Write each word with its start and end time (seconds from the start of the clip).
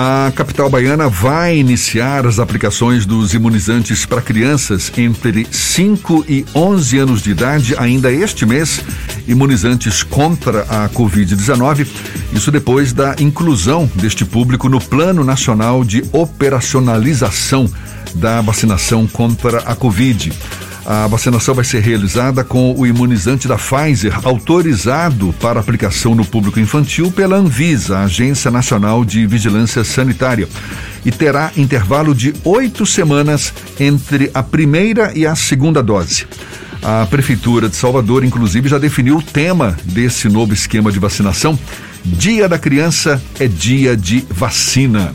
A 0.00 0.30
capital 0.30 0.70
baiana 0.70 1.08
vai 1.08 1.58
iniciar 1.58 2.24
as 2.24 2.38
aplicações 2.38 3.04
dos 3.04 3.34
imunizantes 3.34 4.06
para 4.06 4.22
crianças 4.22 4.92
entre 4.96 5.44
5 5.50 6.24
e 6.28 6.46
11 6.54 6.98
anos 6.98 7.20
de 7.20 7.32
idade 7.32 7.74
ainda 7.76 8.12
este 8.12 8.46
mês, 8.46 8.80
imunizantes 9.26 10.04
contra 10.04 10.60
a 10.68 10.88
Covid-19. 10.88 11.88
Isso 12.32 12.52
depois 12.52 12.92
da 12.92 13.16
inclusão 13.18 13.90
deste 13.96 14.24
público 14.24 14.68
no 14.68 14.80
Plano 14.80 15.24
Nacional 15.24 15.82
de 15.82 16.04
Operacionalização 16.12 17.68
da 18.14 18.40
Vacinação 18.40 19.04
contra 19.04 19.58
a 19.62 19.74
Covid. 19.74 20.32
A 20.90 21.06
vacinação 21.06 21.54
vai 21.54 21.66
ser 21.66 21.82
realizada 21.82 22.42
com 22.42 22.74
o 22.74 22.86
imunizante 22.86 23.46
da 23.46 23.58
Pfizer, 23.58 24.18
autorizado 24.26 25.34
para 25.38 25.60
aplicação 25.60 26.14
no 26.14 26.24
público 26.24 26.58
infantil 26.58 27.12
pela 27.12 27.36
Anvisa, 27.36 27.98
Agência 27.98 28.50
Nacional 28.50 29.04
de 29.04 29.26
Vigilância 29.26 29.84
Sanitária, 29.84 30.48
e 31.04 31.12
terá 31.12 31.52
intervalo 31.58 32.14
de 32.14 32.32
oito 32.42 32.86
semanas 32.86 33.52
entre 33.78 34.30
a 34.32 34.42
primeira 34.42 35.12
e 35.14 35.26
a 35.26 35.36
segunda 35.36 35.82
dose. 35.82 36.26
A 36.82 37.04
Prefeitura 37.04 37.68
de 37.68 37.76
Salvador, 37.76 38.24
inclusive, 38.24 38.66
já 38.66 38.78
definiu 38.78 39.18
o 39.18 39.22
tema 39.22 39.76
desse 39.84 40.26
novo 40.26 40.54
esquema 40.54 40.90
de 40.90 40.98
vacinação. 40.98 41.58
Dia 42.02 42.48
da 42.48 42.58
Criança 42.58 43.22
é 43.38 43.46
dia 43.46 43.94
de 43.94 44.24
vacina. 44.30 45.14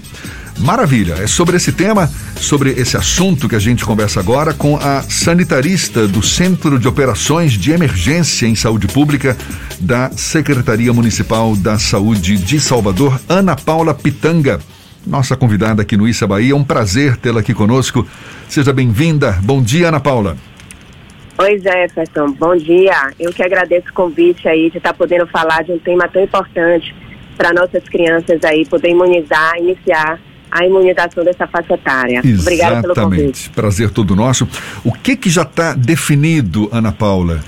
Maravilha, 0.60 1.16
é 1.16 1.28
sobre 1.28 1.58
esse 1.58 1.72
tema, 1.72 2.08
sobre 2.38 2.72
esse 2.72 2.96
assunto 2.96 3.50
que 3.50 3.56
a 3.56 3.60
gente 3.60 3.84
conversa 3.84 4.20
agora 4.20 4.54
com 4.54 4.78
a 4.78 5.02
sanitarista 5.02 6.08
do 6.08 6.22
Centro 6.22 6.80
de 6.80 6.88
Operações 6.88 7.54
de 7.54 7.72
Emergência 7.72 8.46
em 8.46 8.56
Saúde 8.56 8.88
Pública 8.88 9.36
da 9.80 10.10
Secretaria 10.12 10.94
Municipal 10.94 11.56
da 11.56 11.78
Saúde 11.78 12.38
de 12.38 12.60
Salvador, 12.60 13.20
Ana 13.28 13.56
Paula 13.56 13.94
Pitanga. 13.94 14.60
Nossa 15.06 15.36
convidada 15.36 15.82
aqui 15.82 15.98
no 15.98 16.08
Issa 16.08 16.26
Bahia, 16.26 16.54
é 16.54 16.56
um 16.56 16.64
prazer 16.64 17.18
tê-la 17.18 17.42
aqui 17.42 17.54
conosco. 17.54 18.08
Seja 18.48 18.72
bem-vinda. 18.72 19.38
Bom 19.44 19.62
dia, 19.62 19.90
Ana 19.90 20.00
Paula. 20.00 20.38
Oi, 21.40 21.60
Jefferson. 21.60 22.32
Bom 22.34 22.56
dia. 22.56 23.12
Eu 23.20 23.34
que 23.34 23.44
agradeço 23.44 23.90
o 23.90 23.94
convite 23.94 24.48
aí 24.48 24.70
de 24.70 24.78
estar 24.78 24.94
podendo 24.94 25.28
falar 25.28 25.64
de 25.64 25.74
um 25.74 25.80
tema 25.80 26.08
tão 26.08 26.24
importante 26.24 26.96
para 27.36 27.52
nossas 27.52 27.84
crianças 27.84 28.40
aí, 28.46 28.66
poder 28.66 28.92
imunizar, 28.92 29.58
iniciar 29.58 30.20
a 30.54 30.66
imunização 30.66 31.24
dessa 31.24 31.48
faixa 31.48 31.74
etária. 31.74 32.22
Obrigada 32.40 32.82
pelo 32.82 32.94
convite. 32.94 33.50
Prazer 33.50 33.90
todo 33.90 34.16
nosso. 34.16 34.48
O 34.84 34.92
que 34.92 35.16
que 35.16 35.30
já 35.30 35.42
está 35.42 35.74
definido, 35.74 36.70
Ana 36.72 36.92
Paula? 36.92 37.42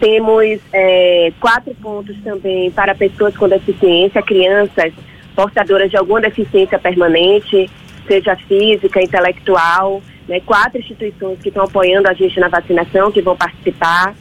Temos 0.00 0.60
é, 0.72 1.32
quatro 1.40 1.74
pontos 1.76 2.16
também 2.22 2.70
para 2.70 2.94
pessoas 2.94 3.36
com 3.36 3.48
deficiência, 3.48 4.22
crianças 4.22 4.92
portadoras 5.34 5.90
de 5.90 5.96
alguma 5.96 6.20
deficiência 6.20 6.78
permanente, 6.78 7.68
seja 8.06 8.36
física, 8.36 9.02
intelectual. 9.02 10.02
Né? 10.28 10.40
Quatro 10.40 10.78
instituições 10.78 11.38
que 11.40 11.48
estão 11.48 11.64
apoiando 11.64 12.08
a 12.08 12.12
gente 12.12 12.38
na 12.40 12.48
vacinação, 12.48 13.12
que 13.12 13.22
vão 13.22 13.36
participar. 13.36 14.14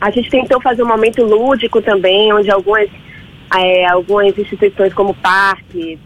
A 0.00 0.10
gente 0.10 0.30
tentou 0.30 0.60
fazer 0.60 0.82
um 0.82 0.88
momento 0.88 1.24
lúdico 1.24 1.82
também, 1.82 2.32
onde 2.32 2.50
algumas 2.50 2.88
é, 3.56 3.86
algumas 3.86 4.36
instituições 4.36 4.92
como 4.92 5.14
parques 5.14 5.98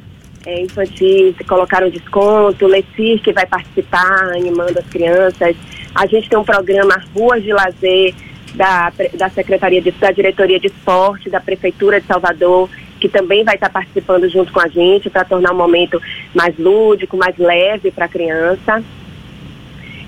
é, 0.46 0.60
infantis 0.60 1.34
colocaram 1.46 1.88
desconto, 1.88 2.66
Lecir 2.66 3.20
que 3.20 3.32
vai 3.32 3.46
participar, 3.46 4.32
animando 4.32 4.78
as 4.78 4.86
crianças. 4.86 5.56
A 5.94 6.06
gente 6.06 6.28
tem 6.28 6.38
um 6.38 6.44
programa 6.44 7.02
Ruas 7.14 7.42
de 7.42 7.52
Lazer 7.52 8.14
da, 8.54 8.92
da 9.14 9.28
Secretaria 9.30 9.80
de, 9.80 9.90
da 9.92 10.10
Diretoria 10.10 10.58
de 10.58 10.66
Esporte, 10.66 11.30
da 11.30 11.40
Prefeitura 11.40 12.00
de 12.00 12.06
Salvador, 12.06 12.68
que 13.00 13.08
também 13.08 13.44
vai 13.44 13.54
estar 13.54 13.70
participando 13.70 14.28
junto 14.28 14.52
com 14.52 14.60
a 14.60 14.68
gente 14.68 15.10
para 15.10 15.24
tornar 15.24 15.52
o 15.52 15.56
momento 15.56 16.00
mais 16.34 16.56
lúdico, 16.58 17.16
mais 17.16 17.36
leve 17.36 17.90
para 17.90 18.04
a 18.04 18.08
criança. 18.08 18.82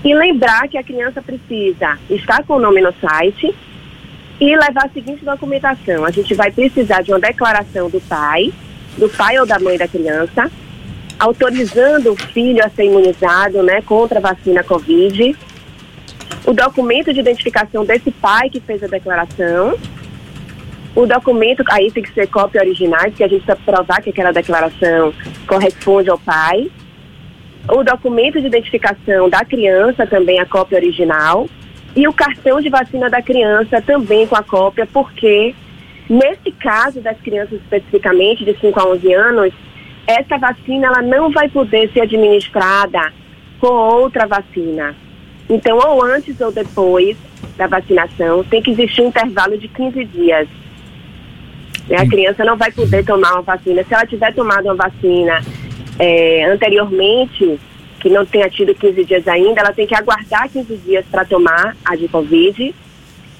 E 0.04 0.14
lembrar 0.14 0.68
que 0.68 0.76
a 0.76 0.82
criança 0.82 1.22
precisa 1.22 1.98
estar 2.10 2.44
com 2.44 2.54
o 2.54 2.60
nome 2.60 2.80
no 2.80 2.92
site, 3.00 3.54
e 4.40 4.56
levar 4.56 4.86
a 4.86 4.88
seguinte 4.88 5.24
documentação. 5.24 6.04
A 6.04 6.10
gente 6.10 6.34
vai 6.34 6.50
precisar 6.50 7.02
de 7.02 7.10
uma 7.10 7.20
declaração 7.20 7.88
do 7.88 8.00
pai, 8.00 8.52
do 8.98 9.08
pai 9.08 9.38
ou 9.38 9.46
da 9.46 9.58
mãe 9.58 9.78
da 9.78 9.88
criança, 9.88 10.50
autorizando 11.18 12.12
o 12.12 12.16
filho 12.16 12.64
a 12.64 12.68
ser 12.68 12.84
imunizado 12.84 13.62
né, 13.62 13.80
contra 13.82 14.18
a 14.18 14.22
vacina 14.22 14.62
Covid, 14.62 15.36
o 16.46 16.52
documento 16.52 17.12
de 17.12 17.20
identificação 17.20 17.84
desse 17.84 18.10
pai 18.10 18.50
que 18.50 18.60
fez 18.60 18.82
a 18.82 18.86
declaração, 18.86 19.78
o 20.94 21.06
documento, 21.06 21.64
aí 21.70 21.90
tem 21.90 22.02
que 22.02 22.12
ser 22.12 22.28
cópia 22.28 22.60
originais, 22.60 23.14
que 23.14 23.24
a 23.24 23.28
gente 23.28 23.44
precisa 23.44 23.64
provar 23.64 24.00
que 24.00 24.10
aquela 24.10 24.32
declaração 24.32 25.12
corresponde 25.46 26.10
ao 26.10 26.18
pai, 26.18 26.70
o 27.68 27.82
documento 27.82 28.40
de 28.40 28.46
identificação 28.46 29.28
da 29.28 29.44
criança, 29.44 30.06
também 30.06 30.38
a 30.38 30.46
cópia 30.46 30.76
original, 30.76 31.48
e 31.96 32.08
o 32.08 32.12
cartão 32.12 32.60
de 32.60 32.68
vacina 32.68 33.08
da 33.08 33.22
criança 33.22 33.80
também 33.80 34.26
com 34.26 34.36
a 34.36 34.42
cópia, 34.42 34.86
porque 34.92 35.54
Nesse 36.08 36.52
caso 36.52 37.00
das 37.00 37.18
crianças 37.20 37.60
especificamente 37.60 38.44
de 38.44 38.54
5 38.58 38.78
a 38.78 38.88
11 38.88 39.14
anos, 39.14 39.54
essa 40.06 40.36
vacina 40.36 40.88
ela 40.88 41.02
não 41.02 41.30
vai 41.30 41.48
poder 41.48 41.90
ser 41.92 42.02
administrada 42.02 43.12
com 43.58 43.68
outra 43.68 44.26
vacina. 44.26 44.94
Então, 45.48 45.78
ou 45.78 46.04
antes 46.04 46.38
ou 46.40 46.52
depois 46.52 47.16
da 47.56 47.66
vacinação, 47.66 48.44
tem 48.44 48.60
que 48.60 48.70
existir 48.72 49.02
um 49.02 49.08
intervalo 49.08 49.56
de 49.56 49.68
15 49.68 50.04
dias. 50.04 50.48
A 51.90 52.06
criança 52.06 52.44
não 52.44 52.56
vai 52.56 52.70
poder 52.70 53.04
tomar 53.04 53.32
uma 53.32 53.42
vacina. 53.42 53.82
Se 53.84 53.94
ela 53.94 54.06
tiver 54.06 54.34
tomado 54.34 54.66
uma 54.66 54.74
vacina 54.74 55.40
é, 55.98 56.44
anteriormente, 56.50 57.58
que 58.04 58.10
não 58.10 58.26
tenha 58.26 58.50
tido 58.50 58.74
15 58.74 59.02
dias 59.02 59.26
ainda, 59.26 59.62
ela 59.62 59.72
tem 59.72 59.86
que 59.86 59.94
aguardar 59.94 60.46
15 60.50 60.76
dias 60.76 61.06
para 61.10 61.24
tomar 61.24 61.74
a 61.82 61.96
de 61.96 62.06
Covid. 62.06 62.74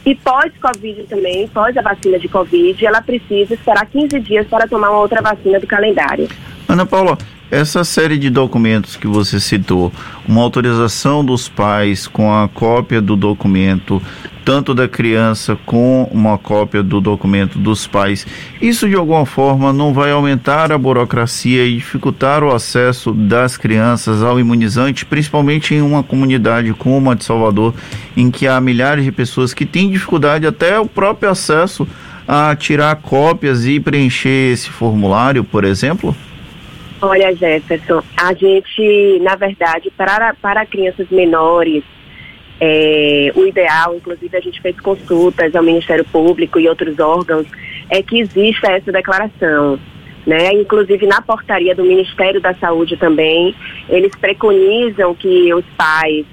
E 0.06 0.14
pós-Covid 0.14 1.02
também, 1.02 1.46
pós 1.48 1.76
a 1.76 1.82
vacina 1.82 2.18
de 2.18 2.28
Covid, 2.28 2.86
ela 2.86 3.02
precisa 3.02 3.52
esperar 3.52 3.84
15 3.84 4.18
dias 4.20 4.46
para 4.46 4.66
tomar 4.66 4.88
uma 4.88 5.00
outra 5.00 5.20
vacina 5.20 5.60
do 5.60 5.66
calendário. 5.66 6.26
Ana 6.66 6.86
Paula, 6.86 7.18
essa 7.54 7.84
série 7.84 8.18
de 8.18 8.30
documentos 8.30 8.96
que 8.96 9.06
você 9.06 9.38
citou, 9.38 9.92
uma 10.26 10.42
autorização 10.42 11.24
dos 11.24 11.48
pais 11.48 12.08
com 12.08 12.34
a 12.34 12.48
cópia 12.48 13.00
do 13.00 13.14
documento, 13.14 14.02
tanto 14.44 14.74
da 14.74 14.88
criança 14.88 15.56
com 15.64 16.02
uma 16.10 16.36
cópia 16.36 16.82
do 16.82 17.00
documento 17.00 17.56
dos 17.56 17.86
pais, 17.86 18.26
isso 18.60 18.88
de 18.88 18.96
alguma 18.96 19.24
forma 19.24 19.72
não 19.72 19.94
vai 19.94 20.10
aumentar 20.10 20.72
a 20.72 20.76
burocracia 20.76 21.64
e 21.64 21.76
dificultar 21.76 22.42
o 22.42 22.52
acesso 22.52 23.12
das 23.12 23.56
crianças 23.56 24.20
ao 24.20 24.40
imunizante, 24.40 25.06
principalmente 25.06 25.76
em 25.76 25.80
uma 25.80 26.02
comunidade 26.02 26.72
como 26.74 27.08
a 27.08 27.14
de 27.14 27.24
Salvador, 27.24 27.72
em 28.16 28.32
que 28.32 28.48
há 28.48 28.60
milhares 28.60 29.04
de 29.04 29.12
pessoas 29.12 29.54
que 29.54 29.64
têm 29.64 29.92
dificuldade 29.92 30.44
até 30.44 30.76
o 30.80 30.86
próprio 30.86 31.30
acesso 31.30 31.86
a 32.26 32.56
tirar 32.56 32.96
cópias 32.96 33.64
e 33.64 33.78
preencher 33.78 34.52
esse 34.52 34.70
formulário, 34.70 35.44
por 35.44 35.62
exemplo? 35.62 36.16
Olha, 37.06 37.36
Jefferson, 37.36 38.02
a 38.16 38.32
gente, 38.32 39.18
na 39.20 39.36
verdade, 39.36 39.90
para, 39.94 40.32
para 40.40 40.64
crianças 40.64 41.06
menores, 41.10 41.84
é, 42.58 43.30
o 43.34 43.46
ideal, 43.46 43.94
inclusive 43.94 44.34
a 44.34 44.40
gente 44.40 44.58
fez 44.62 44.80
consultas 44.80 45.54
ao 45.54 45.62
Ministério 45.62 46.02
Público 46.06 46.58
e 46.58 46.66
outros 46.66 46.98
órgãos, 46.98 47.46
é 47.90 48.02
que 48.02 48.20
exista 48.20 48.72
essa 48.72 48.90
declaração. 48.90 49.78
Né? 50.26 50.54
Inclusive 50.54 51.06
na 51.06 51.20
portaria 51.20 51.74
do 51.74 51.84
Ministério 51.84 52.40
da 52.40 52.54
Saúde 52.54 52.96
também, 52.96 53.54
eles 53.90 54.16
preconizam 54.16 55.14
que 55.14 55.52
os 55.52 55.66
pais 55.76 56.24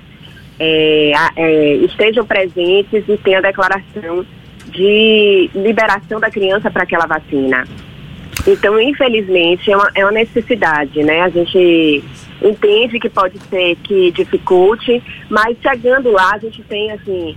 é, 0.58 1.12
é, 1.36 1.74
estejam 1.80 2.26
presentes 2.26 3.04
e 3.10 3.18
tenham 3.18 3.40
a 3.40 3.42
declaração 3.42 4.26
de 4.68 5.50
liberação 5.54 6.18
da 6.18 6.32
criança 6.32 6.72
para 6.72 6.84
aquela 6.84 7.06
vacina. 7.06 7.68
Então, 8.48 8.80
infelizmente, 8.80 9.72
é 9.72 9.78
uma, 9.78 9.92
é 9.96 10.04
uma 10.04 10.12
necessidade, 10.12 11.04
né? 11.04 11.22
A 11.22 11.30
gente 11.30 12.04
entende 12.42 13.00
que 13.00 13.10
pode 13.10 13.38
ser 13.50 13.76
que 13.84 14.12
dificulte, 14.12 15.02
mas 15.30 15.58
chegando 15.62 16.12
lá, 16.12 16.32
a 16.34 16.40
gente 16.40 16.64
tem, 16.64 16.92
assim, 16.92 17.36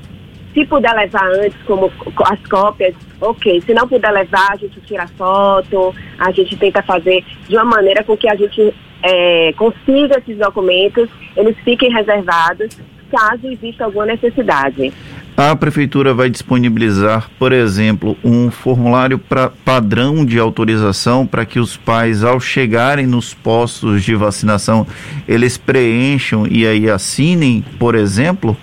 se 0.54 0.64
puder 0.64 0.94
levar 0.94 1.26
antes, 1.26 1.60
como 1.64 1.92
as 2.24 2.46
cópias, 2.46 2.94
ok. 3.20 3.60
Se 3.62 3.74
não 3.74 3.88
puder 3.88 4.10
levar, 4.12 4.52
a 4.52 4.56
gente 4.56 4.80
tira 4.82 5.06
foto, 5.08 5.94
a 6.18 6.30
gente 6.30 6.56
tenta 6.56 6.82
fazer 6.82 7.24
de 7.48 7.56
uma 7.56 7.64
maneira 7.64 8.02
com 8.04 8.16
que 8.16 8.28
a 8.28 8.36
gente 8.36 8.72
é, 9.02 9.52
consiga 9.54 10.18
esses 10.18 10.38
documentos, 10.38 11.10
eles 11.36 11.56
fiquem 11.64 11.92
reservados, 11.92 12.78
caso 13.14 13.46
exista 13.46 13.84
alguma 13.84 14.06
necessidade. 14.06 14.92
A 15.36 15.54
prefeitura 15.56 16.14
vai 16.14 16.30
disponibilizar, 16.30 17.28
por 17.38 17.52
exemplo, 17.52 18.16
um 18.24 18.50
formulário 18.50 19.18
pra, 19.18 19.50
padrão 19.64 20.24
de 20.24 20.38
autorização 20.38 21.26
para 21.26 21.44
que 21.44 21.58
os 21.58 21.76
pais, 21.76 22.22
ao 22.22 22.38
chegarem 22.38 23.06
nos 23.06 23.34
postos 23.34 24.04
de 24.04 24.14
vacinação, 24.14 24.86
eles 25.26 25.58
preencham 25.58 26.46
e 26.48 26.64
aí 26.66 26.88
assinem, 26.88 27.64
por 27.80 27.96
exemplo? 27.96 28.56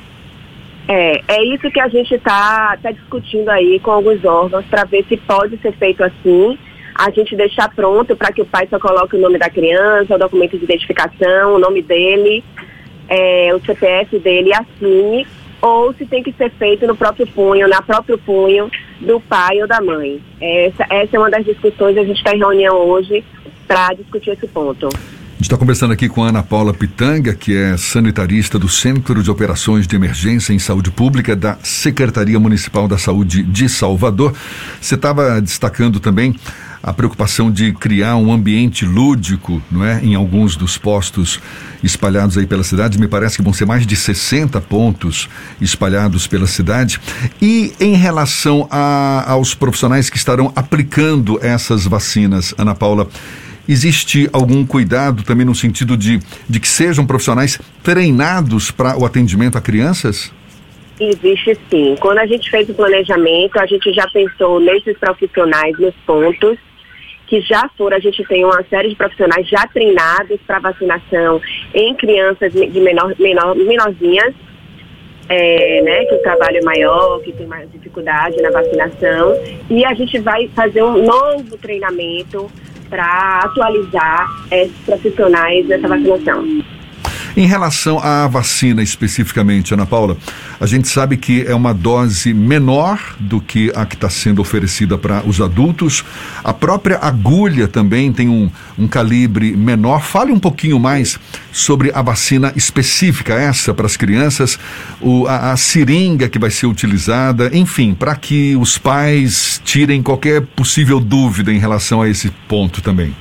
É, 0.88 1.22
é 1.28 1.44
isso 1.54 1.70
que 1.70 1.80
a 1.80 1.90
gente 1.90 2.14
está 2.14 2.78
tá 2.82 2.92
discutindo 2.92 3.50
aí 3.50 3.80
com 3.82 3.92
alguns 3.92 4.24
órgãos 4.24 4.66
para 4.66 4.86
ver 4.86 5.06
se 5.10 5.18
pode 5.18 5.58
ser 5.58 5.74
feito 5.74 6.04
assim. 6.04 6.58
A 6.96 7.10
gente 7.12 7.36
deixar 7.36 7.70
pronto 7.74 8.16
para 8.16 8.32
que 8.32 8.42
o 8.42 8.46
pai 8.46 8.68
só 8.70 8.80
coloque 8.80 9.16
o 9.16 9.20
nome 9.20 9.38
da 9.38 9.50
criança, 9.50 10.16
o 10.16 10.20
documento 10.20 10.58
de 10.58 10.64
identificação, 10.64 11.56
o 11.56 11.60
nome 11.60 11.82
dele, 11.82 12.44
é, 13.12 13.54
o 13.54 13.60
CPF 13.60 14.18
dele 14.20 14.54
assine 14.54 15.28
ou 15.62 15.94
se 15.94 16.06
tem 16.06 16.24
que 16.24 16.32
ser 16.32 16.50
feito 16.52 16.88
no 16.88 16.96
próprio 16.96 17.28
punho, 17.28 17.68
na 17.68 17.82
próprio 17.82 18.18
punho 18.18 18.72
do 19.00 19.20
pai 19.20 19.62
ou 19.62 19.68
da 19.68 19.82
mãe. 19.82 20.20
Essa, 20.40 20.86
essa 20.90 21.16
é 21.16 21.20
uma 21.20 21.30
das 21.30 21.46
discussões, 21.46 21.98
a 21.98 22.04
gente 22.04 22.18
está 22.18 22.34
em 22.34 22.40
reunião 22.40 22.76
hoje 22.78 23.24
para 23.68 23.94
discutir 23.94 24.32
esse 24.32 24.48
ponto. 24.48 24.90
Está 25.42 25.58
conversando 25.58 25.92
aqui 25.92 26.08
com 26.08 26.24
a 26.24 26.30
Ana 26.30 26.44
Paula 26.44 26.72
Pitanga, 26.72 27.34
que 27.34 27.58
é 27.58 27.76
sanitarista 27.76 28.60
do 28.60 28.70
Centro 28.70 29.24
de 29.24 29.32
Operações 29.32 29.88
de 29.88 29.96
Emergência 29.96 30.54
em 30.54 30.60
Saúde 30.60 30.92
Pública 30.92 31.36
da 31.36 31.58
Secretaria 31.64 32.40
Municipal 32.40 32.88
da 32.88 32.98
Saúde 32.98 33.42
de 33.42 33.68
Salvador. 33.68 34.34
Você 34.80 34.96
estava 34.96 35.42
destacando 35.42 36.00
também 36.00 36.36
a 36.82 36.94
preocupação 36.94 37.52
de 37.52 37.74
criar 37.74 38.16
um 38.18 38.32
ambiente 38.32 38.86
lúdico, 38.86 39.62
não 39.70 39.84
é, 39.84 40.00
em 40.04 40.14
alguns 40.14 40.56
dos 40.56 40.78
postos 40.78 41.40
espalhados 41.84 42.38
aí 42.38 42.46
pela 42.46 42.64
cidade. 42.64 43.00
Me 43.00 43.08
parece 43.08 43.38
que 43.38 43.44
vão 43.44 43.52
ser 43.52 43.66
mais 43.66 43.86
de 43.86 43.96
60 43.96 44.62
pontos 44.62 45.28
espalhados 45.60 46.28
pela 46.28 46.46
cidade. 46.46 47.02
E 47.42 47.74
em 47.80 47.96
relação 47.96 48.68
a, 48.70 49.32
aos 49.32 49.56
profissionais 49.56 50.08
que 50.08 50.18
estarão 50.18 50.54
aplicando 50.56 51.40
essas 51.42 51.86
vacinas, 51.86 52.54
Ana 52.58 52.76
Paula, 52.76 53.10
existe 53.68 54.30
algum 54.32 54.66
cuidado 54.66 55.24
também 55.24 55.46
no 55.46 55.56
sentido 55.56 55.96
de, 55.98 56.20
de 56.50 56.60
que 56.60 56.68
sejam 56.68 57.06
profissionais 57.06 57.60
treinados 57.84 58.72
para 58.72 58.98
o 58.98 59.06
atendimento 59.06 59.58
a 59.58 59.62
crianças? 59.62 60.32
Existe 61.00 61.58
sim. 61.70 61.96
Quando 62.00 62.20
a 62.20 62.26
gente 62.28 62.50
fez 62.50 62.70
o 62.70 62.74
planejamento, 62.74 63.60
a 63.60 63.66
gente 63.66 63.92
já 63.92 64.06
pensou 64.14 64.60
nesses 64.60 64.98
profissionais 64.98 65.78
nos 65.80 65.96
pontos 66.06 66.58
que 67.32 67.40
já 67.40 67.70
foram, 67.78 67.96
a 67.96 68.00
gente 68.00 68.24
tem 68.26 68.44
uma 68.44 68.62
série 68.70 68.90
de 68.90 68.96
profissionais 68.96 69.48
já 69.48 69.66
treinados 69.68 70.38
para 70.46 70.60
vacinação 70.60 71.42
em 71.74 71.96
crianças 71.96 72.52
de 72.52 72.80
menor, 72.82 73.16
menor, 73.18 73.56
menorzinhas, 73.56 74.36
é, 75.30 75.82
né, 75.82 76.06
que 76.06 76.16
o 76.16 76.22
trabalho 76.22 76.58
é 76.58 76.62
maior, 76.62 77.22
que 77.22 77.32
tem 77.32 77.48
mais 77.48 77.72
dificuldade 77.72 78.36
na 78.42 78.52
vacinação. 78.52 79.34
E 79.70 79.86
a 79.86 79.94
gente 79.94 80.20
vai 80.20 80.50
fazer 80.50 80.84
um 80.84 81.06
novo 81.06 81.58
treinamento 81.58 82.52
para 82.92 83.40
atualizar 83.46 84.28
esses 84.52 84.78
profissionais 84.86 85.66
dessa 85.66 85.88
vacinação. 85.88 86.46
Em 87.36 87.46
relação 87.46 88.00
à 88.00 88.28
vacina 88.28 88.84
especificamente, 88.84 89.74
Ana 89.74 89.86
Paula, 89.86 90.18
a 90.60 90.66
gente 90.66 90.88
sabe 90.88 91.16
que 91.16 91.46
é 91.48 91.56
uma 91.56 91.74
dose 91.74 92.34
menor 92.34 93.00
do 93.20 93.40
que 93.40 93.72
a 93.76 93.86
que 93.86 93.96
está 93.96 94.10
sendo 94.10 94.42
oferecida 94.42 94.98
para 94.98 95.26
os 95.26 95.40
adultos. 95.40 96.04
A 96.44 96.54
própria 96.54 96.98
agulha 96.98 97.68
também 97.68 98.12
tem 98.12 98.28
um, 98.28 98.50
um 98.78 98.88
calibre 98.88 99.56
menor. 99.56 100.02
Fale 100.02 100.32
um 100.32 100.40
pouquinho 100.40 100.80
mais 100.80 101.20
sobre 101.52 101.92
a 101.94 102.02
vacina 102.02 102.52
específica, 102.56 103.34
essa 103.34 103.74
para 103.74 103.86
as 103.86 103.96
crianças, 103.96 104.60
o, 105.00 105.26
a, 105.28 105.52
a 105.52 105.58
seringa 105.58 106.28
que 106.28 106.40
vai 106.40 106.50
ser 106.50 106.68
utilizada, 106.68 107.50
enfim, 107.54 107.94
para 107.94 108.16
que 108.16 108.56
os 108.58 108.78
pais 108.78 109.62
tirem 109.64 110.04
qualquer 110.04 110.42
possível 110.42 111.00
dúvida 111.00 111.52
em 111.52 111.60
relação 111.60 112.02
a 112.02 112.10
esse 112.10 112.30
ponto 112.48 112.82
também. 112.82 113.16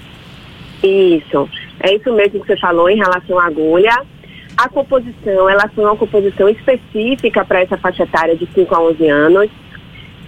Isso. 0.82 1.48
É 1.80 1.94
isso 1.94 2.12
mesmo 2.12 2.40
que 2.40 2.46
você 2.46 2.56
falou 2.58 2.88
em 2.88 2.96
relação 2.96 3.38
à 3.38 3.46
agulha. 3.46 4.02
A 4.56 4.68
composição, 4.68 5.48
ela 5.48 5.68
foi 5.74 5.84
uma 5.84 5.96
composição 5.96 6.48
específica 6.48 7.44
para 7.44 7.62
essa 7.62 7.78
faixa 7.78 8.02
etária 8.02 8.36
de 8.36 8.46
5 8.52 8.74
a 8.74 8.82
11 8.82 9.08
anos. 9.08 9.50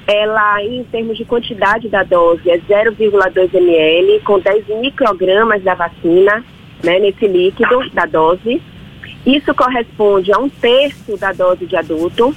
Ela, 0.07 0.63
em 0.65 0.83
termos 0.85 1.17
de 1.17 1.25
quantidade 1.25 1.89
da 1.89 2.03
dose, 2.03 2.51
é 2.51 2.59
0,2 2.59 3.55
ml, 3.55 4.21
com 4.21 4.39
10 4.39 4.67
microgramas 4.81 5.63
da 5.63 5.75
vacina, 5.75 6.45
né, 6.83 6.99
nesse 6.99 7.27
líquido 7.27 7.89
da 7.91 8.07
dose. 8.07 8.61
Isso 9.25 9.55
corresponde 9.55 10.33
a 10.33 10.39
um 10.39 10.49
terço 10.49 11.17
da 11.17 11.33
dose 11.33 11.67
de 11.67 11.77
adulto. 11.77 12.35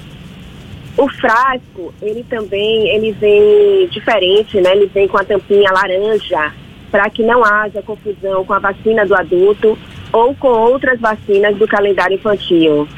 O 0.96 1.08
frasco, 1.08 1.92
ele 2.00 2.24
também, 2.24 2.88
ele 2.88 3.12
vem 3.12 3.88
diferente, 3.88 4.60
né? 4.60 4.72
Ele 4.72 4.86
vem 4.86 5.08
com 5.08 5.18
a 5.18 5.24
tampinha 5.24 5.70
laranja, 5.72 6.54
para 6.96 7.10
que 7.10 7.22
não 7.22 7.44
haja 7.44 7.82
confusão 7.82 8.42
com 8.42 8.54
a 8.54 8.58
vacina 8.58 9.04
do 9.04 9.14
adulto 9.14 9.78
ou 10.10 10.34
com 10.34 10.48
outras 10.48 10.98
vacinas 10.98 11.54
do 11.58 11.68
calendário 11.68 12.14
infantil. 12.14 12.88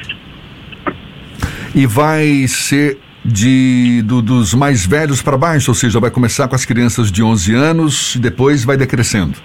E 1.75 1.85
vai 1.85 2.47
ser 2.47 2.97
de 3.25 4.01
do, 4.03 4.21
dos 4.21 4.53
mais 4.53 4.85
velhos 4.85 5.21
para 5.21 5.37
baixo, 5.37 5.71
ou 5.71 5.75
seja, 5.75 5.99
vai 5.99 6.09
começar 6.09 6.47
com 6.47 6.55
as 6.55 6.63
crianças 6.63 7.11
de 7.11 7.21
11 7.21 7.53
anos 7.53 8.15
e 8.15 8.19
depois 8.19 8.63
vai 8.63 8.77
decrescendo. 8.77 9.37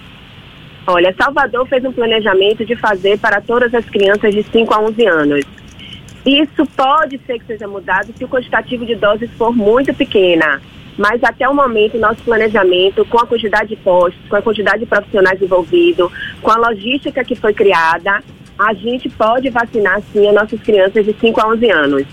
Olha, 0.86 1.12
Salvador 1.20 1.66
fez 1.66 1.84
um 1.84 1.90
planejamento 1.90 2.64
de 2.64 2.76
fazer 2.76 3.18
para 3.18 3.40
todas 3.40 3.74
as 3.74 3.84
crianças 3.86 4.32
de 4.32 4.44
5 4.44 4.72
a 4.72 4.80
11 4.82 5.06
anos. 5.06 5.44
Isso 6.24 6.64
pode 6.76 7.20
ser 7.26 7.40
que 7.40 7.46
seja 7.46 7.66
mudado 7.66 8.14
se 8.16 8.24
o 8.24 8.28
quantitativo 8.28 8.86
de 8.86 8.94
doses 8.94 9.28
for 9.36 9.52
muito 9.52 9.92
pequena. 9.92 10.62
Mas 10.96 11.22
até 11.22 11.48
o 11.48 11.54
momento, 11.54 11.98
nosso 11.98 12.22
planejamento, 12.22 13.04
com 13.04 13.18
a 13.18 13.26
quantidade 13.26 13.70
de 13.70 13.76
postos, 13.76 14.20
com 14.28 14.36
a 14.36 14.42
quantidade 14.42 14.80
de 14.80 14.86
profissionais 14.86 15.40
envolvidos, 15.40 16.10
com 16.40 16.50
a 16.50 16.56
logística 16.56 17.24
que 17.24 17.34
foi 17.34 17.52
criada, 17.52 18.22
a 18.58 18.72
gente 18.74 19.08
pode 19.08 19.50
vacinar 19.50 20.00
sim 20.12 20.28
as 20.28 20.34
nossas 20.34 20.60
crianças 20.60 21.04
de 21.04 21.14
5 21.20 21.40
a 21.40 21.48
11 21.48 21.70
anos. 21.70 22.04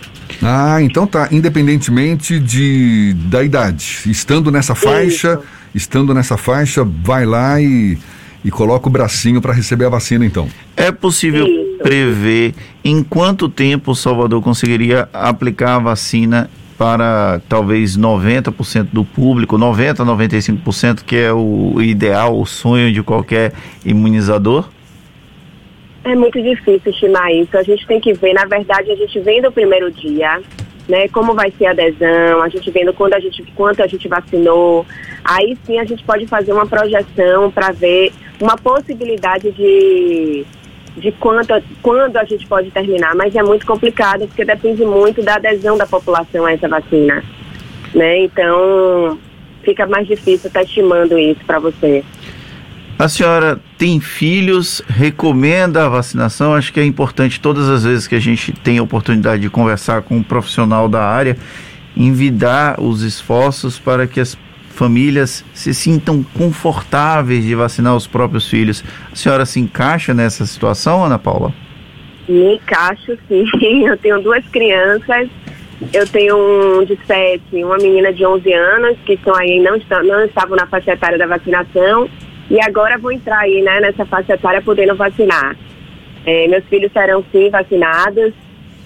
Ah, 0.42 0.82
então 0.82 1.06
tá, 1.06 1.28
independentemente 1.32 2.40
de 2.40 3.14
da 3.26 3.44
idade, 3.44 4.02
estando 4.08 4.50
nessa 4.50 4.74
faixa, 4.74 5.34
Isso. 5.34 5.44
estando 5.76 6.14
nessa 6.14 6.38
faixa, 6.38 6.84
vai 6.84 7.26
lá 7.26 7.62
e 7.62 7.98
e 8.44 8.50
coloca 8.50 8.88
o 8.88 8.92
bracinho 8.92 9.42
para 9.42 9.54
receber 9.54 9.86
a 9.86 9.90
vacina 9.90 10.26
então. 10.26 10.48
É 10.76 10.92
possível 10.92 11.46
Isso. 11.46 11.78
prever 11.84 12.56
em 12.84 13.04
quanto 13.04 13.48
tempo 13.48 13.92
o 13.92 13.96
Salvador 13.96 14.42
conseguiria 14.42 15.08
aplicar 15.14 15.76
a 15.76 15.80
vacina 15.80 16.50
para 16.82 17.40
talvez 17.48 17.96
90% 17.96 18.88
do 18.92 19.06
público, 19.06 19.56
90 19.56 20.04
95%, 20.04 21.04
que 21.04 21.16
é 21.16 21.32
o 21.32 21.80
ideal, 21.80 22.40
o 22.40 22.44
sonho 22.44 22.92
de 22.92 23.04
qualquer 23.04 23.54
imunizador? 23.86 24.68
É 26.04 26.16
muito 26.16 26.42
difícil 26.42 26.92
estimar 26.92 27.32
isso. 27.32 27.56
A 27.56 27.62
gente 27.62 27.86
tem 27.86 28.02
que 28.02 28.14
ver, 28.14 28.34
na 28.34 28.46
verdade, 28.46 28.90
a 28.90 28.96
gente 28.96 29.20
vem 29.20 29.44
do 29.44 29.52
primeiro 29.52 29.92
dia, 29.92 30.42
né? 30.90 31.08
Como 31.10 31.36
vai 31.36 31.54
ser 31.56 31.68
a 31.68 31.70
adesão, 31.70 32.42
a 32.42 32.50
gente 32.50 32.72
vendo 32.72 32.92
quando 32.94 33.14
a 33.14 33.20
gente, 33.20 33.44
quanto 33.54 33.84
a 33.84 33.86
gente 33.86 34.08
vacinou. 34.08 34.84
Aí 35.24 35.56
sim 35.64 35.78
a 35.78 35.84
gente 35.84 36.04
pode 36.04 36.26
fazer 36.26 36.52
uma 36.52 36.66
projeção 36.66 37.52
para 37.52 37.72
ver 37.72 38.12
uma 38.40 38.58
possibilidade 38.58 39.52
de 39.52 40.48
de 40.98 41.12
quanto, 41.14 41.54
quando 41.82 42.18
a 42.18 42.24
gente 42.26 42.46
pode 42.48 42.70
terminar, 42.72 43.16
mas 43.16 43.36
é 43.36 43.44
muito 43.44 43.66
complicado 43.66 44.28
porque 44.28 44.44
depende 44.44 44.84
muito 44.84 45.22
da 45.22 45.36
adesão 45.36 45.78
da 45.78 45.86
população 45.86 46.46
a 46.46 46.54
essa 46.54 46.68
vacina, 46.68 47.24
né? 47.94 48.24
Então 48.24 49.18
fica 49.64 49.86
mais 49.88 50.08
difícil 50.08 50.48
estar 50.48 50.64
estimando 50.64 51.18
isso 51.18 51.40
para 51.46 51.60
você. 51.60 52.04
A 53.00 53.08
senhora 53.10 53.60
tem 53.80 54.00
filhos, 54.00 54.82
recomenda 54.88 55.86
a 55.86 55.90
vacinação? 55.90 56.54
Acho 56.54 56.72
que 56.72 56.80
é 56.80 56.86
importante 56.86 57.40
todas 57.40 57.68
as 57.68 57.84
vezes 57.84 58.08
que 58.08 58.14
a 58.14 58.20
gente 58.20 58.52
tem 58.52 58.78
a 58.78 58.84
oportunidade 58.84 59.42
de 59.42 59.50
conversar 59.50 60.04
com 60.04 60.18
um 60.18 60.24
profissional 60.24 60.88
da 60.88 61.04
área, 61.04 61.36
envidar 61.98 62.80
os 62.80 63.02
esforços 63.02 63.80
para 63.80 64.06
que 64.06 64.20
as 64.20 64.38
famílias 64.82 65.46
se 65.54 65.76
sintam 65.76 66.26
confortáveis 66.36 67.46
de 67.46 67.54
vacinar 67.54 67.96
os 67.96 68.08
próprios 68.08 68.50
filhos. 68.50 68.84
A 69.12 69.16
senhora 69.16 69.46
se 69.46 69.60
encaixa 69.60 70.12
nessa 70.12 70.44
situação, 70.44 71.06
Ana 71.06 71.20
Paula? 71.20 71.54
Me 72.28 72.56
encaixo, 72.56 73.16
sim. 73.28 73.46
Eu 73.86 73.96
tenho 73.98 74.20
duas 74.24 74.44
crianças. 74.48 75.30
Eu 75.94 76.08
tenho 76.08 76.36
um 76.80 76.84
de 76.84 76.98
7 77.06 77.44
e 77.54 77.64
uma 77.64 77.78
menina 77.78 78.12
de 78.12 78.26
11 78.26 78.52
anos, 78.54 78.98
que 79.06 79.14
estão 79.14 79.36
aí, 79.36 79.60
não, 79.60 79.78
não 80.04 80.26
estavam 80.26 80.56
na 80.56 80.66
faixa 80.66 80.94
etária 80.94 81.18
da 81.18 81.28
vacinação. 81.28 82.10
E 82.50 82.60
agora 82.64 82.98
vou 82.98 83.12
entrar 83.12 83.40
aí, 83.40 83.62
né, 83.62 83.82
nessa 83.82 84.06
faixa 84.06 84.34
etária 84.34 84.64
podendo 84.64 84.96
vacinar. 84.96 85.56
É, 86.26 86.48
meus 86.48 86.66
filhos 86.66 86.92
serão 86.92 87.24
sim 87.32 87.52
vacinados. 87.52 88.34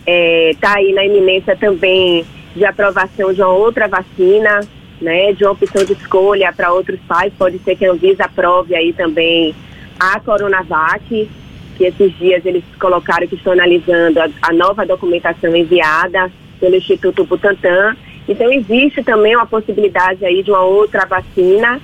Está 0.06 0.74
é, 0.74 0.78
aí 0.78 0.94
na 0.94 1.06
iminência 1.06 1.56
também 1.56 2.26
de 2.54 2.66
aprovação 2.66 3.34
de 3.34 3.42
uma 3.42 3.52
outra 3.52 3.88
vacina 3.88 4.60
né, 5.02 5.34
de 5.34 5.44
uma 5.44 5.52
opção 5.52 5.84
de 5.84 5.94
escolha 5.94 6.54
para 6.54 6.72
outros 6.72 7.00
pais. 7.08 7.34
Pode 7.38 7.60
ser 7.60 7.76
que 7.76 7.86
a 7.86 7.92
Anvisa 7.92 8.26
aprove 8.26 8.76
aí 8.76 8.94
também 8.94 9.56
a 10.00 10.20
Coronavac, 10.20 11.30
que 11.78 11.84
esses 11.84 12.18
dias 12.18 12.46
eles 12.46 12.64
colocaram 12.80 13.28
que 13.28 13.36
estão 13.36 13.54
analisando 13.54 14.20
a, 14.20 14.30
a 14.42 14.54
nova 14.54 14.86
documentação 14.86 15.56
enviada 15.56 16.32
pelo 16.60 16.76
Instituto 16.76 17.26
Butantan. 17.26 17.96
Então 18.28 18.52
existe 18.52 19.04
também 19.04 19.36
uma 19.36 19.46
possibilidade 19.46 20.26
aí 20.26 20.42
de 20.42 20.50
uma 20.50 20.62
outra 20.62 21.06
vacina, 21.06 21.80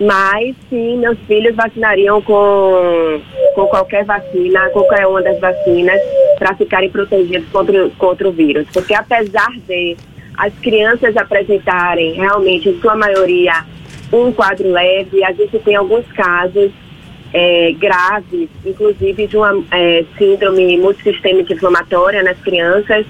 mas 0.00 0.56
sim, 0.68 0.98
meus 0.98 1.18
filhos 1.20 1.54
vacinariam 1.54 2.20
com, 2.20 3.20
com 3.54 3.66
qualquer 3.66 4.04
vacina, 4.04 4.68
qualquer 4.70 5.06
uma 5.06 5.22
das 5.22 5.38
vacinas, 5.38 6.00
para 6.38 6.54
ficarem 6.54 6.90
protegidos 6.90 7.48
contra, 7.50 7.88
contra 7.90 8.28
o 8.28 8.32
vírus. 8.32 8.66
Porque 8.72 8.94
apesar 8.94 9.50
de 9.66 9.96
as 10.36 10.52
crianças 10.58 11.16
apresentarem 11.16 12.12
realmente, 12.12 12.68
em 12.68 12.80
sua 12.80 12.94
maioria, 12.94 13.64
um 14.12 14.30
quadro 14.32 14.70
leve. 14.70 15.24
A 15.24 15.32
gente 15.32 15.58
tem 15.60 15.74
alguns 15.74 16.06
casos 16.12 16.70
é, 17.32 17.72
graves, 17.72 18.48
inclusive 18.64 19.26
de 19.26 19.36
uma 19.36 19.64
é, 19.70 20.04
síndrome 20.18 20.76
multissistêmica 20.76 21.54
inflamatória 21.54 22.22
nas 22.22 22.38
crianças. 22.38 23.06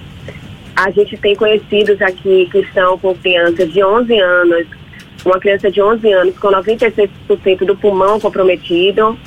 A 0.76 0.90
gente 0.90 1.16
tem 1.16 1.34
conhecidos 1.34 2.00
aqui 2.00 2.48
que 2.50 2.58
estão 2.58 2.98
com 2.98 3.14
crianças 3.14 3.72
de 3.72 3.82
11 3.82 4.18
anos, 4.18 4.66
uma 5.24 5.40
criança 5.40 5.70
de 5.70 5.82
11 5.82 6.12
anos 6.12 6.38
com 6.38 6.48
96% 6.48 7.08
do 7.64 7.76
pulmão 7.76 8.20
comprometido. 8.20 9.18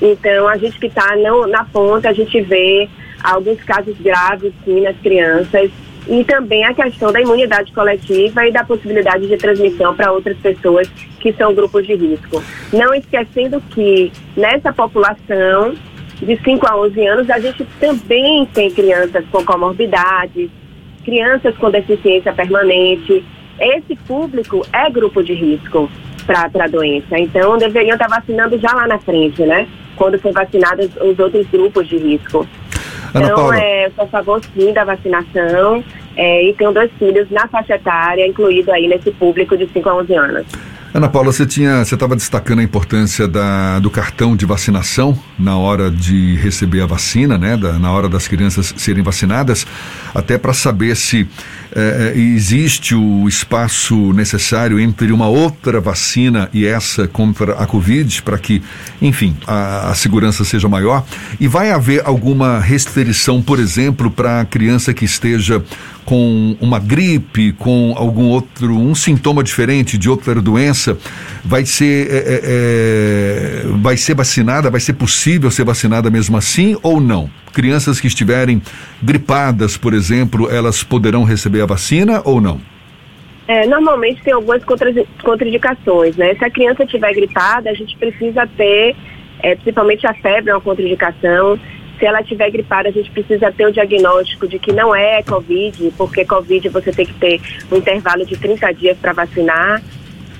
Então, 0.00 0.48
a 0.48 0.56
gente 0.56 0.78
que 0.78 0.86
está 0.86 1.16
na 1.48 1.64
ponta, 1.64 2.08
a 2.08 2.12
gente 2.12 2.40
vê 2.42 2.88
alguns 3.22 3.62
casos 3.62 3.96
graves, 3.98 4.52
sim, 4.64 4.80
nas 4.80 4.96
crianças 4.98 5.70
e 6.08 6.24
também 6.24 6.64
a 6.64 6.74
questão 6.74 7.12
da 7.12 7.20
imunidade 7.20 7.72
coletiva 7.72 8.46
e 8.46 8.52
da 8.52 8.64
possibilidade 8.64 9.26
de 9.26 9.36
transmissão 9.36 9.94
para 9.94 10.12
outras 10.12 10.36
pessoas 10.38 10.88
que 11.20 11.32
são 11.34 11.54
grupos 11.54 11.86
de 11.86 11.94
risco. 11.94 12.42
Não 12.72 12.94
esquecendo 12.94 13.60
que 13.70 14.12
nessa 14.36 14.72
população 14.72 15.74
de 16.16 16.36
5 16.42 16.66
a 16.66 16.76
11 16.80 17.06
anos 17.06 17.30
a 17.30 17.38
gente 17.38 17.64
também 17.78 18.46
tem 18.46 18.70
crianças 18.70 19.24
com 19.30 19.44
comorbidades, 19.44 20.50
crianças 21.04 21.56
com 21.56 21.70
deficiência 21.70 22.32
permanente. 22.32 23.24
Esse 23.58 23.96
público 24.06 24.66
é 24.72 24.90
grupo 24.90 25.22
de 25.22 25.34
risco 25.34 25.90
para 26.26 26.48
a 26.64 26.68
doença. 26.68 27.18
Então 27.18 27.58
deveriam 27.58 27.94
estar 27.94 28.08
vacinando 28.08 28.58
já 28.58 28.72
lá 28.72 28.86
na 28.86 28.98
frente, 28.98 29.42
né? 29.42 29.68
Quando 29.96 30.18
for 30.18 30.32
vacinados 30.32 30.88
os 31.00 31.18
outros 31.18 31.46
grupos 31.48 31.88
de 31.88 31.96
risco. 31.96 32.46
Ana 33.14 33.26
então, 33.26 33.36
Paula. 33.36 33.58
é, 33.58 33.90
sou 33.94 34.04
a 34.04 34.08
favor 34.08 34.40
sim 34.54 34.72
da 34.72 34.84
vacinação 34.84 35.84
é, 36.16 36.48
e 36.48 36.54
tenho 36.54 36.72
dois 36.72 36.90
filhos 36.98 37.30
na 37.30 37.46
faixa 37.48 37.74
etária, 37.74 38.26
incluído 38.26 38.72
aí 38.72 38.88
nesse 38.88 39.10
público 39.12 39.56
de 39.56 39.66
5 39.68 39.88
a 39.88 39.96
11 39.96 40.14
anos. 40.14 40.46
Ana 40.94 41.08
Paula, 41.08 41.32
você 41.32 41.46
tinha, 41.46 41.82
você 41.82 41.94
estava 41.94 42.14
destacando 42.14 42.58
a 42.58 42.62
importância 42.62 43.26
da, 43.26 43.78
do 43.78 43.90
cartão 43.90 44.36
de 44.36 44.44
vacinação 44.44 45.18
na 45.38 45.56
hora 45.56 45.90
de 45.90 46.36
receber 46.36 46.82
a 46.82 46.86
vacina, 46.86 47.38
né? 47.38 47.56
Da, 47.56 47.78
na 47.78 47.90
hora 47.90 48.10
das 48.10 48.28
crianças 48.28 48.74
serem 48.76 49.02
vacinadas, 49.02 49.66
até 50.14 50.36
para 50.36 50.52
saber 50.52 50.94
se 50.94 51.26
é, 51.74 52.12
existe 52.14 52.94
o 52.94 53.26
espaço 53.26 54.12
necessário 54.12 54.78
entre 54.78 55.10
uma 55.10 55.26
outra 55.26 55.80
vacina 55.80 56.48
e 56.52 56.66
essa 56.66 57.08
contra 57.08 57.54
a 57.54 57.66
Covid, 57.66 58.22
para 58.22 58.38
que, 58.38 58.62
enfim, 59.00 59.36
a, 59.46 59.90
a, 59.90 59.94
segurança 59.94 60.44
seja 60.44 60.68
maior. 60.68 61.04
E 61.40 61.48
vai 61.48 61.70
haver 61.70 62.02
alguma 62.04 62.60
restrição, 62.60 63.40
por 63.40 63.58
exemplo, 63.58 64.10
para 64.10 64.40
a 64.40 64.44
criança 64.44 64.92
que 64.92 65.04
esteja 65.04 65.62
com 66.04 66.56
uma 66.60 66.78
gripe, 66.78 67.52
com 67.52 67.94
algum 67.96 68.24
outro, 68.24 68.76
um 68.76 68.94
sintoma 68.94 69.42
diferente 69.42 69.96
de 69.96 70.10
outra 70.10 70.40
doença, 70.42 70.98
vai 71.44 71.64
ser, 71.64 72.08
é, 72.10 72.16
é, 72.16 72.40
é, 72.44 73.66
vai 73.80 73.96
ser 73.96 74.14
vacinada, 74.14 74.68
vai 74.70 74.80
ser 74.80 74.94
possível 74.94 75.50
ser 75.50 75.64
vacinada 75.64 76.10
mesmo 76.10 76.36
assim 76.36 76.76
ou 76.82 77.00
não? 77.00 77.30
Crianças 77.52 78.00
que 78.00 78.06
estiverem 78.06 78.62
gripadas, 79.02 79.76
por 79.76 79.94
exemplo, 79.94 80.50
elas 80.50 80.82
poderão 80.82 81.24
receber 81.24 81.60
a 81.60 81.66
vacina 81.66 82.22
ou 82.24 82.40
não? 82.40 82.60
É, 83.46 83.66
normalmente 83.66 84.22
tem 84.22 84.32
algumas 84.32 84.62
contraindicações, 84.64 86.16
né? 86.16 86.34
Se 86.34 86.44
a 86.44 86.50
criança 86.50 86.84
estiver 86.84 87.12
gripada, 87.12 87.70
a 87.70 87.74
gente 87.74 87.96
precisa 87.98 88.46
ter, 88.56 88.96
é, 89.40 89.54
principalmente 89.56 90.06
a 90.06 90.14
febre 90.14 90.50
é 90.50 90.54
uma 90.54 90.60
contraindicação, 90.60 91.58
se 91.98 92.06
ela 92.06 92.20
estiver 92.20 92.50
gripada, 92.50 92.88
a 92.88 92.92
gente 92.92 93.10
precisa 93.10 93.52
ter 93.52 93.64
o 93.66 93.72
diagnóstico 93.72 94.48
de 94.48 94.58
que 94.58 94.72
não 94.72 94.92
é 94.92 95.22
Covid, 95.22 95.92
porque 95.96 96.24
Covid 96.24 96.68
você 96.68 96.90
tem 96.90 97.06
que 97.06 97.14
ter 97.14 97.40
um 97.70 97.76
intervalo 97.76 98.26
de 98.26 98.36
30 98.36 98.72
dias 98.72 98.98
para 98.98 99.12
vacinar. 99.12 99.80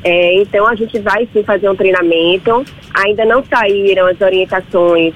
É, 0.02 0.42
então 0.42 0.66
a 0.66 0.74
gente 0.74 0.98
vai 0.98 1.28
sim 1.32 1.44
fazer 1.44 1.68
um 1.68 1.76
treinamento. 1.76 2.64
Ainda 2.94 3.24
não 3.24 3.44
saíram 3.44 4.06
as 4.06 4.20
orientações 4.20 5.14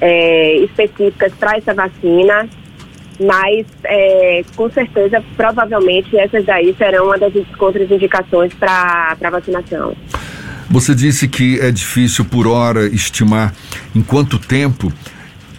é, 0.00 0.56
específicas 0.58 1.32
para 1.34 1.56
essa 1.56 1.74
vacina, 1.74 2.48
mas 3.20 3.66
é, 3.84 4.44
com 4.54 4.70
certeza, 4.70 5.22
provavelmente 5.36 6.16
essas 6.18 6.44
daí 6.44 6.74
serão 6.76 7.06
uma 7.06 7.18
das 7.18 7.32
contraindicações 7.56 8.52
para 8.54 9.16
a 9.22 9.30
vacinação. 9.30 9.96
Você 10.68 10.94
disse 10.94 11.28
que 11.28 11.60
é 11.60 11.70
difícil 11.70 12.24
por 12.24 12.46
hora 12.46 12.86
estimar 12.86 13.54
em 13.94 14.02
quanto 14.02 14.38
tempo 14.38 14.92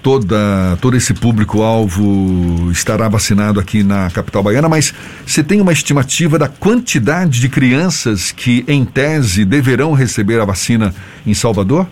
toda, 0.03 0.77
todo 0.79 0.95
esse 0.95 1.13
público-alvo 1.13 2.71
estará 2.71 3.09
vacinado 3.09 3.59
aqui 3.59 3.83
na 3.83 4.09
capital 4.11 4.43
baiana, 4.43 4.69
mas 4.69 4.93
você 5.25 5.43
tem 5.43 5.59
uma 5.59 5.73
estimativa 5.73 6.37
da 6.37 6.47
quantidade 6.47 7.39
de 7.39 7.49
crianças 7.49 8.31
que, 8.31 8.63
em 8.67 8.85
tese, 8.85 9.43
deverão 9.43 9.93
receber 9.93 10.39
a 10.39 10.45
vacina 10.45 10.93
em 11.25 11.33
Salvador? 11.33 11.87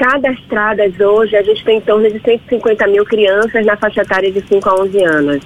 Cadastradas 0.00 0.98
hoje, 0.98 1.36
a 1.36 1.42
gente 1.42 1.62
tem 1.62 1.76
em 1.76 1.80
torno 1.82 2.10
de 2.10 2.18
150 2.20 2.86
mil 2.86 3.04
crianças 3.04 3.66
na 3.66 3.76
faixa 3.76 4.00
etária 4.00 4.32
de 4.32 4.40
5 4.40 4.66
a 4.66 4.80
11 4.80 5.04
anos. 5.04 5.42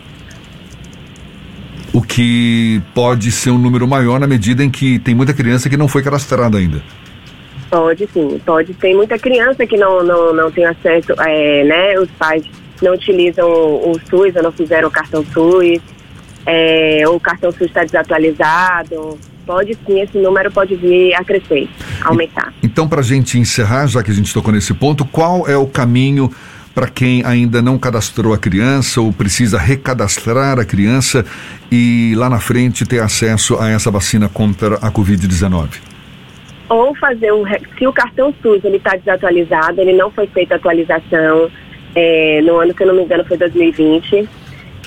O 1.93 2.01
que 2.01 2.81
pode 2.95 3.33
ser 3.33 3.51
um 3.51 3.59
número 3.59 3.89
maior 3.89 4.21
na 4.21 4.29
medida 4.29 4.63
em 4.63 4.71
que 4.71 5.01
tem 5.01 5.13
muita 5.13 5.35
criança 5.35 5.69
que 5.69 5.77
não 5.77 5.89
foi 5.89 6.05
cadastrada 6.05 6.57
ainda. 6.57 6.81
Pode 7.69 8.09
sim, 8.13 8.41
pode. 8.47 8.75
Tem 8.75 8.95
muita 8.95 9.19
criança 9.19 9.67
que 9.67 9.77
não, 9.77 10.05
não, 10.05 10.33
não 10.33 10.53
tem 10.53 10.65
acesso, 10.65 11.13
é, 11.19 11.65
né? 11.65 11.99
Os 11.99 12.11
pais 12.13 12.45
não 12.81 12.95
utilizam 12.95 13.49
o 13.51 13.99
SUS 14.09 14.37
ou 14.37 14.43
não 14.45 14.53
fizeram 14.53 14.87
o 14.87 14.93
cartão 14.93 15.25
SUS, 15.33 15.81
é, 16.47 17.03
ou 17.09 17.17
o 17.17 17.21
cartão 17.21 17.51
SUS 17.51 17.63
está 17.63 17.83
desatualizado. 17.83 19.19
Pode 19.47 19.77
sim, 19.87 20.01
esse 20.01 20.19
número 20.19 20.51
pode 20.51 20.75
vir 20.77 21.15
a 21.15 21.25
crescer, 21.25 21.69
aumentar. 22.03 22.53
Então, 22.63 22.89
para 22.89 23.01
a 23.01 23.05
gente 23.05 23.39
encerrar, 23.39 23.87
já 23.87 24.03
que 24.03 24.11
a 24.11 24.15
gente 24.15 24.33
tocou 24.33 24.53
nesse 24.53 24.73
ponto, 24.73 25.05
qual 25.05 25.47
é 25.49 25.57
o 25.57 25.67
caminho 25.67 26.31
para 26.75 26.89
quem 26.89 27.25
ainda 27.25 27.63
não 27.63 27.79
cadastrou 27.79 28.35
a 28.35 28.39
criança 28.39 29.01
ou 29.01 29.13
precisa 29.13 29.59
recadastrar 29.59 30.59
a 30.59 30.65
criança 30.65 31.25
e 31.71 32.15
lá 32.17 32.29
na 32.29 32.41
frente 32.41 32.85
ter 32.85 33.01
acesso 33.01 33.57
a 33.61 33.69
essa 33.69 33.91
vacina 33.91 34.29
contra 34.29 34.77
a 34.77 34.91
Covid-19? 34.91 35.95
ou 36.69 36.95
fazer 36.97 37.33
um. 37.33 37.45
Se 37.79 37.87
o 37.87 37.93
cartão 37.93 38.35
SUS 38.43 38.65
ele 38.65 38.77
está 38.77 38.97
desatualizado, 38.97 39.81
ele 39.81 39.93
não 39.93 40.11
foi 40.11 40.27
feita 40.27 40.55
atualização 40.57 41.51
é, 41.95 42.41
no 42.43 42.59
ano, 42.59 42.75
que 42.75 42.83
eu 42.83 42.87
não 42.89 42.95
me 42.95 43.03
engano, 43.03 43.25
foi 43.25 43.37
2020. 43.37 44.29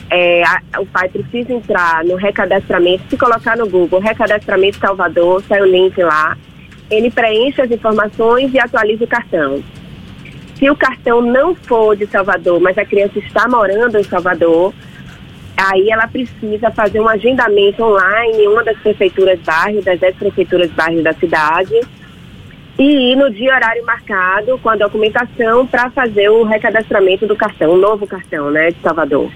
É, 0.09 0.43
a, 0.43 0.61
o 0.79 0.85
pai 0.85 1.09
precisa 1.09 1.53
entrar 1.53 2.03
no 2.05 2.15
recadastramento, 2.15 3.03
se 3.09 3.17
colocar 3.17 3.57
no 3.57 3.67
Google 3.67 3.99
Recadastramento 3.99 4.77
Salvador, 4.77 5.43
sai 5.47 5.61
o 5.61 5.65
link 5.65 6.01
lá. 6.01 6.37
Ele 6.89 7.11
preenche 7.11 7.61
as 7.61 7.69
informações 7.69 8.53
e 8.53 8.59
atualiza 8.59 9.03
o 9.03 9.07
cartão. 9.07 9.61
Se 10.55 10.69
o 10.69 10.75
cartão 10.75 11.21
não 11.21 11.53
for 11.53 11.95
de 11.95 12.07
Salvador, 12.07 12.59
mas 12.59 12.77
a 12.77 12.85
criança 12.85 13.19
está 13.19 13.47
morando 13.47 13.99
em 13.99 14.03
Salvador, 14.03 14.73
aí 15.57 15.89
ela 15.89 16.07
precisa 16.07 16.71
fazer 16.71 16.99
um 16.99 17.09
agendamento 17.09 17.83
online 17.83 18.43
em 18.43 18.47
uma 18.47 18.63
das 18.63 18.77
prefeituras 18.77 19.39
bairros, 19.41 19.83
das 19.83 19.99
10 19.99 20.15
prefeituras 20.15 20.71
bairros 20.71 21.03
da 21.03 21.13
cidade, 21.13 21.79
e 22.79 23.11
ir 23.11 23.15
no 23.15 23.29
dia 23.29 23.55
horário 23.55 23.83
marcado 23.85 24.57
com 24.59 24.69
a 24.69 24.75
documentação 24.75 25.67
para 25.67 25.89
fazer 25.89 26.29
o 26.29 26.43
recadastramento 26.43 27.27
do 27.27 27.35
cartão, 27.35 27.73
o 27.73 27.77
novo 27.77 28.07
cartão, 28.07 28.49
né, 28.49 28.71
de 28.71 28.79
Salvador. 28.81 29.31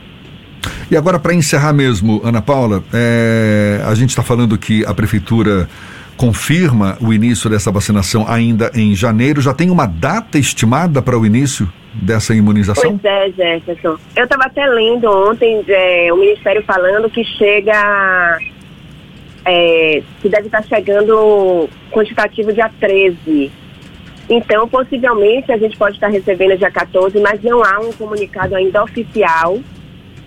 E 0.91 0.97
agora, 0.97 1.17
para 1.17 1.33
encerrar 1.33 1.71
mesmo, 1.71 2.19
Ana 2.21 2.41
Paula, 2.41 2.83
é, 2.93 3.81
a 3.85 3.95
gente 3.95 4.09
está 4.09 4.21
falando 4.21 4.57
que 4.57 4.85
a 4.85 4.93
prefeitura 4.93 5.69
confirma 6.17 6.97
o 6.99 7.13
início 7.13 7.49
dessa 7.49 7.71
vacinação 7.71 8.25
ainda 8.27 8.69
em 8.75 8.93
janeiro. 8.93 9.39
Já 9.39 9.53
tem 9.53 9.69
uma 9.69 9.85
data 9.85 10.37
estimada 10.37 11.01
para 11.01 11.17
o 11.17 11.25
início 11.25 11.71
dessa 11.93 12.35
imunização? 12.35 12.99
Pois 12.99 13.05
é, 13.05 13.31
Jefferson. 13.31 13.97
Eu 14.17 14.25
estava 14.25 14.43
até 14.43 14.65
lendo 14.65 15.09
ontem 15.09 15.63
é, 15.65 16.11
o 16.11 16.17
Ministério 16.17 16.61
falando 16.63 17.09
que 17.09 17.23
chega. 17.23 18.37
É, 19.45 20.03
que 20.21 20.27
deve 20.27 20.47
estar 20.47 20.61
chegando 20.63 21.69
quantitativo 21.89 22.51
dia 22.51 22.69
13. 22.81 23.49
Então, 24.29 24.67
possivelmente, 24.67 25.53
a 25.53 25.57
gente 25.57 25.77
pode 25.77 25.95
estar 25.95 26.09
recebendo 26.09 26.57
dia 26.57 26.69
14, 26.69 27.17
mas 27.21 27.41
não 27.41 27.63
há 27.63 27.79
um 27.79 27.93
comunicado 27.93 28.55
ainda 28.55 28.83
oficial. 28.83 29.57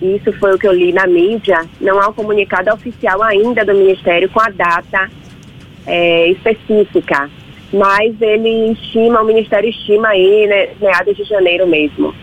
Isso 0.01 0.33
foi 0.35 0.55
o 0.55 0.59
que 0.59 0.67
eu 0.67 0.73
li 0.73 0.93
na 0.93 1.07
mídia. 1.07 1.65
Não 1.81 2.01
há 2.01 2.09
um 2.09 2.13
comunicado 2.13 2.73
oficial 2.73 3.23
ainda 3.23 3.65
do 3.65 3.75
Ministério 3.75 4.29
com 4.29 4.41
a 4.41 4.51
data 4.51 5.11
é, 5.87 6.29
específica 6.29 7.31
mas 7.75 8.15
ele 8.21 8.71
estima, 8.73 9.21
o 9.21 9.25
Ministério 9.25 9.69
estima 9.69 10.09
aí, 10.09 10.47
né, 10.47 10.69
meados 10.81 11.17
de 11.17 11.25
janeiro 11.25 11.67
mesmo. 11.67 12.15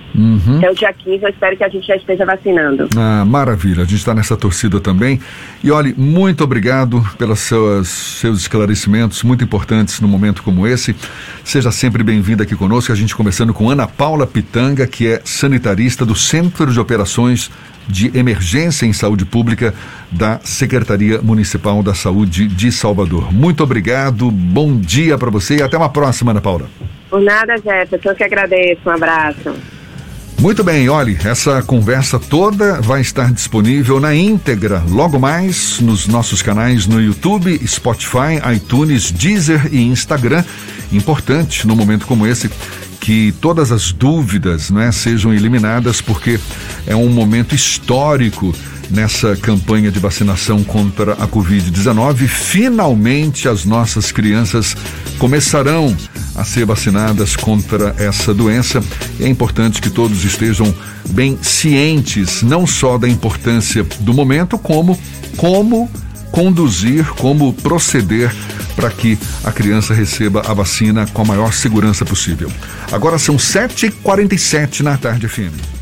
Até 0.61 0.69
o 0.69 0.75
dia 0.75 0.93
15 0.93 1.23
eu 1.23 1.29
espero 1.29 1.57
que 1.57 1.63
a 1.63 1.69
gente 1.69 1.87
já 1.87 1.95
esteja 1.95 2.23
vacinando. 2.23 2.87
Ah, 2.95 3.25
maravilha, 3.25 3.81
a 3.81 3.85
gente 3.85 3.95
está 3.95 4.13
nessa 4.13 4.37
torcida 4.37 4.79
também. 4.79 5.19
E 5.63 5.71
olhe, 5.71 5.91
muito 5.97 6.43
obrigado 6.43 7.03
pelos 7.17 7.39
seus, 7.39 7.89
seus 7.89 8.41
esclarecimentos, 8.41 9.23
muito 9.23 9.43
importantes 9.43 9.99
num 9.99 10.07
momento 10.07 10.43
como 10.43 10.67
esse. 10.67 10.95
Seja 11.43 11.71
sempre 11.71 12.03
bem-vinda 12.03 12.43
aqui 12.43 12.55
conosco, 12.55 12.91
a 12.91 12.95
gente 12.95 13.15
começando 13.15 13.55
com 13.55 13.71
Ana 13.71 13.87
Paula 13.87 14.27
Pitanga, 14.27 14.85
que 14.85 15.07
é 15.07 15.21
sanitarista 15.25 16.05
do 16.05 16.13
Centro 16.13 16.71
de 16.71 16.79
Operações 16.79 17.49
de 17.87 18.15
Emergência 18.15 18.85
em 18.85 18.93
Saúde 18.93 19.25
Pública 19.25 19.73
da 20.11 20.39
Secretaria 20.43 21.23
Municipal 21.23 21.81
da 21.81 21.95
Saúde 21.95 22.47
de 22.47 22.71
Salvador. 22.71 23.33
Muito 23.33 23.63
obrigado, 23.63 24.29
bom 24.29 24.77
dia 24.77 25.17
para 25.17 25.31
você 25.31 25.55
e 25.55 25.63
até 25.63 25.75
uma 25.75 25.89
próxima, 25.89 26.29
Ana 26.29 26.41
Paula. 26.41 26.69
Por 27.09 27.19
nada, 27.19 27.57
Jefferson, 27.57 28.09
eu 28.09 28.15
que 28.15 28.23
agradeço. 28.23 28.81
Um 28.85 28.91
abraço. 28.91 29.80
Muito 30.41 30.63
bem, 30.63 30.89
olhe, 30.89 31.19
essa 31.23 31.61
conversa 31.61 32.17
toda 32.17 32.81
vai 32.81 32.99
estar 32.99 33.31
disponível 33.31 33.99
na 33.99 34.15
íntegra 34.15 34.83
logo 34.89 35.19
mais 35.19 35.79
nos 35.79 36.07
nossos 36.07 36.41
canais 36.41 36.87
no 36.87 36.99
YouTube, 36.99 37.61
Spotify, 37.67 38.41
iTunes, 38.55 39.11
Deezer 39.11 39.69
e 39.71 39.79
Instagram. 39.83 40.43
Importante 40.91 41.67
no 41.67 41.75
momento 41.75 42.07
como 42.07 42.25
esse 42.25 42.49
que 42.99 43.31
todas 43.39 43.71
as 43.71 43.91
dúvidas 43.91 44.71
né, 44.71 44.91
sejam 44.91 45.31
eliminadas, 45.31 46.01
porque 46.01 46.39
é 46.87 46.95
um 46.95 47.09
momento 47.09 47.53
histórico 47.53 48.51
nessa 48.89 49.35
campanha 49.35 49.91
de 49.91 49.99
vacinação 49.99 50.63
contra 50.63 51.13
a 51.13 51.27
Covid-19. 51.27 52.27
Finalmente, 52.27 53.47
as 53.47 53.63
nossas 53.63 54.11
crianças 54.11 54.75
começarão 55.19 55.95
a 56.35 56.43
ser 56.43 56.65
vacinadas 56.65 57.35
contra 57.35 57.95
essa 57.97 58.33
doença. 58.33 58.83
É 59.19 59.27
importante 59.27 59.81
que 59.81 59.89
todos 59.89 60.23
estejam 60.23 60.73
bem 61.09 61.37
cientes, 61.41 62.41
não 62.41 62.65
só 62.65 62.97
da 62.97 63.07
importância 63.07 63.85
do 63.99 64.13
momento, 64.13 64.57
como 64.57 64.97
como 65.37 65.89
conduzir, 66.31 67.05
como 67.15 67.53
proceder 67.53 68.33
para 68.75 68.89
que 68.89 69.17
a 69.43 69.51
criança 69.51 69.93
receba 69.93 70.41
a 70.47 70.53
vacina 70.53 71.05
com 71.13 71.21
a 71.21 71.25
maior 71.25 71.53
segurança 71.53 72.05
possível. 72.05 72.51
Agora 72.91 73.17
são 73.17 73.35
7h47 73.35 74.81
na 74.81 74.97
tarde, 74.97 75.27
FM. 75.27 75.80